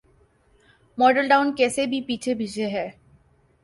Model 0.97 1.27
Town 1.29 1.53
case 1.55 1.79
بھی 1.89 2.01
پیچھے 2.07 2.33
پیچھے 2.35 2.69
ہے۔ 2.71 2.89